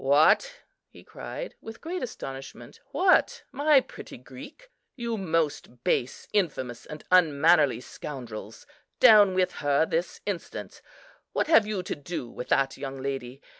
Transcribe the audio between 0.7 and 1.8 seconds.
he cried, with